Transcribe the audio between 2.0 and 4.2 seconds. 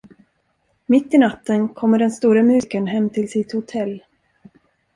store musikern hem till sitt hotell.